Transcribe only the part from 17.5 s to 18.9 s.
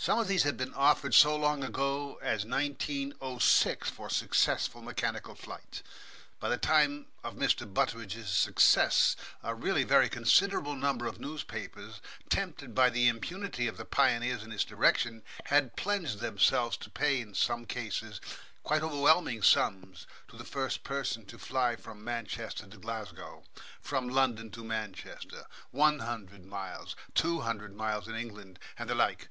cases, quite